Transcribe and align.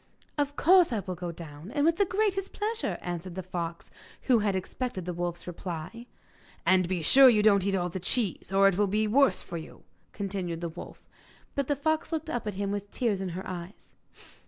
'Of 0.35 0.55
course 0.55 0.91
I 0.91 1.01
will 1.01 1.13
go 1.13 1.31
down, 1.31 1.71
with 1.85 1.97
the 1.97 2.05
greatest 2.05 2.53
pleasure,' 2.53 2.97
answered 3.03 3.35
the 3.35 3.43
fox, 3.43 3.91
who 4.23 4.39
had 4.39 4.55
expected 4.55 5.05
the 5.05 5.13
wolf's 5.13 5.45
reply. 5.45 6.07
'And 6.65 6.87
be 6.89 7.03
sure 7.03 7.29
you 7.29 7.43
don't 7.43 7.67
eat 7.67 7.75
all 7.75 7.89
the 7.89 7.99
cheese, 7.99 8.51
or 8.51 8.67
it 8.67 8.79
will 8.79 8.87
be 8.87 9.05
the 9.05 9.13
worse 9.13 9.43
for 9.43 9.57
you,' 9.57 9.83
continued 10.11 10.61
the 10.61 10.69
wolf. 10.69 11.07
But 11.53 11.67
the 11.67 11.75
fox 11.75 12.11
looked 12.11 12.31
up 12.31 12.47
at 12.47 12.55
him 12.55 12.71
with 12.71 12.89
tears 12.89 13.21
in 13.21 13.29
her 13.37 13.45
eyes. 13.45 13.93